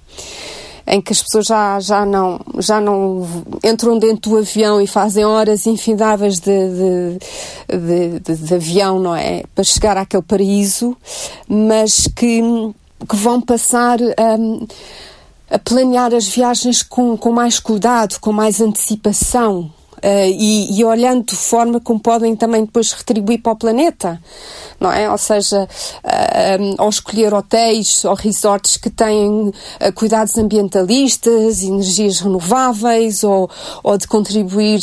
em 0.86 1.02
que 1.02 1.13
as 1.13 1.24
pessoas 1.24 1.46
já, 1.46 1.80
já, 1.80 2.06
não, 2.06 2.41
já 2.60 2.82
não 2.82 3.26
entram 3.63 3.98
dentro 3.98 4.32
do 4.32 4.38
avião 4.38 4.82
e 4.82 4.86
fazem 4.86 5.24
horas 5.24 5.65
infindáveis 5.65 6.41
de, 6.41 7.19
de, 7.69 8.19
de, 8.19 8.36
de, 8.36 8.54
avião, 8.54 9.00
não 9.00 9.15
é? 9.15 9.43
Para 9.56 9.63
chegar 9.63 9.96
àquele 9.96 10.24
paraíso, 10.24 10.96
mas 11.48 12.06
que 12.13 12.41
que 13.08 13.15
vão 13.15 13.41
passar 13.41 14.00
um, 14.02 14.65
a 15.50 15.60
planear 15.60 16.13
as 16.13 16.28
viagens 16.28 16.82
com, 16.82 17.17
com 17.17 17.32
mais 17.32 17.60
cuidado, 17.60 18.19
com 18.19 18.32
mais 18.32 18.62
antecipação. 18.62 19.72
Uh, 20.04 20.28
e, 20.28 20.80
e, 20.80 20.84
olhando 20.84 21.28
de 21.28 21.36
forma 21.36 21.80
como 21.80 21.98
podem 21.98 22.36
também 22.36 22.66
depois 22.66 22.92
retribuir 22.92 23.42
para 23.42 23.54
o 23.54 23.56
planeta, 23.56 24.22
não 24.78 24.92
é? 24.92 25.10
Ou 25.10 25.18
seja, 25.18 25.63
uh, 25.63 26.76
ao 26.78 26.89
escolher 26.89 27.34
hotéis 27.34 28.04
ou 28.04 28.13
resorts 28.13 28.76
que 28.76 28.89
têm 28.89 29.54
cuidados 29.96 30.38
ambientalistas, 30.38 31.63
energias 31.63 32.20
renováveis, 32.20 33.24
ou, 33.24 33.50
ou 33.82 33.98
de 33.98 34.06
contribuir 34.06 34.82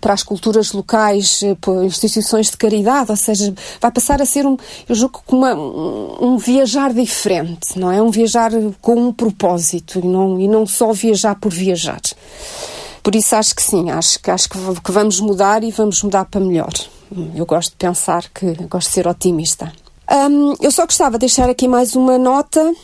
para 0.00 0.14
as 0.14 0.24
culturas 0.24 0.72
locais 0.72 1.42
por 1.60 1.84
instituições 1.84 2.50
de 2.50 2.56
caridade, 2.56 3.12
ou 3.12 3.16
seja, 3.16 3.54
vai 3.80 3.92
passar 3.92 4.20
a 4.20 4.26
ser 4.26 4.46
um, 4.46 4.56
eu 4.88 4.96
julgo, 4.96 5.22
uma, 5.28 5.54
um, 5.54 6.16
um 6.20 6.38
viajar 6.38 6.92
diferente, 6.92 7.78
não 7.78 7.90
é? 7.90 8.02
Um 8.02 8.10
viajar 8.10 8.50
com 8.80 8.96
um 8.96 9.12
propósito 9.12 10.00
e 10.00 10.06
não, 10.06 10.40
e 10.40 10.48
não 10.48 10.66
só 10.66 10.92
viajar 10.92 11.36
por 11.36 11.52
viajar. 11.52 12.00
Por 13.04 13.14
isso 13.14 13.36
acho 13.36 13.54
que 13.54 13.62
sim, 13.62 13.90
acho, 13.90 14.18
acho 14.26 14.48
que 14.48 14.58
vamos 14.90 15.20
mudar 15.20 15.62
e 15.62 15.70
vamos 15.70 16.02
mudar 16.02 16.24
para 16.24 16.40
melhor. 16.40 16.72
Eu 17.36 17.44
gosto 17.44 17.72
de 17.72 17.76
pensar 17.76 18.30
que 18.30 18.54
gosto 18.64 18.88
de 18.88 18.94
ser 18.94 19.06
otimista. 19.06 19.70
Um, 20.10 20.54
eu 20.58 20.70
só 20.70 20.86
gostava 20.86 21.12
de 21.12 21.18
deixar 21.20 21.50
aqui 21.50 21.68
mais 21.68 21.94
uma 21.94 22.16
nota. 22.16 22.74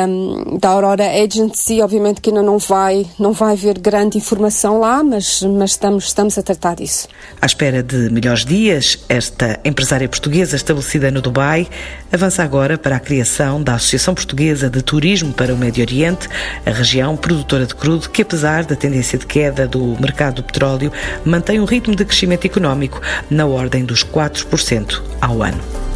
um, 0.08 0.58
da 0.58 0.70
Aurora 0.70 1.06
Agency, 1.24 1.82
obviamente 1.82 2.22
que 2.22 2.30
ainda 2.30 2.44
não 2.44 2.58
vai, 2.58 3.06
não 3.20 3.34
vai 3.34 3.56
ver 3.56 3.80
grande 3.80 4.18
informação 4.18 4.80
lá, 4.80 5.04
mas, 5.04 5.42
mas 5.42 5.72
estamos, 5.72 6.06
estamos 6.06 6.38
a 6.38 6.44
tratar 6.44 6.76
disso. 6.76 7.08
À 7.42 7.46
espera 7.46 7.82
de 7.82 8.10
melhores 8.10 8.46
dias, 8.46 9.00
esta 9.10 9.60
empresária 9.64 10.08
portuguesa 10.08 10.56
estabelecida 10.56 11.12
no 11.12 11.22
Dubai 11.22 11.68
avança 12.12 12.44
agora 12.44 12.78
para 12.78 12.96
a 12.96 13.00
criação 13.00 13.62
da 13.62 13.76
Associação 13.76 14.14
Portuguesa 14.14 14.70
de 14.70 14.82
Turismo 14.82 15.34
para 15.34 15.54
o 15.54 15.58
Médio 15.58 15.84
Oriente, 15.84 16.28
a 16.66 16.72
região 16.72 17.16
produtora 17.16 17.66
de 17.66 17.74
crudo 17.74 18.10
que, 18.10 18.22
apesar 18.22 18.66
da 18.66 18.76
tendência 18.76 19.18
de 19.18 19.26
queda 19.26 19.68
do 19.68 20.00
mercado 20.00 20.36
do 20.36 20.44
petróleo, 20.44 20.92
mantém 21.24 21.60
um 21.60 21.66
ritmo 21.66 21.96
de 21.96 22.04
crescimento 22.06 22.46
económico 22.46 23.02
na 23.30 23.46
ordem 23.46 23.86
dos 23.86 24.04
4% 24.06 25.02
ao 25.22 25.44
ano. 25.44 25.91